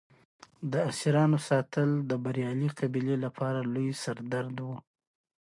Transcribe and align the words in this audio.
د 0.71 0.73
اسیرانو 0.91 1.37
ساتل 1.49 1.89
د 2.09 2.11
بریالۍ 2.23 2.69
قبیلې 2.79 3.17
لپاره 3.25 3.59
لوی 3.73 3.91
سر 4.03 4.17
درد 4.33 4.55
و. 4.67 4.69